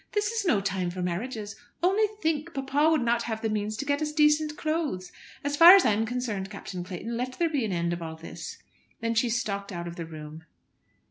[0.13, 1.55] This is no time for marriages.
[1.83, 5.11] Only think, papa would not have the means to get us decent clothes.
[5.43, 8.15] As far as I am concerned, Captain Clayton, let there be an end of all
[8.15, 8.57] this."
[8.99, 10.45] Then she stalked out of the room.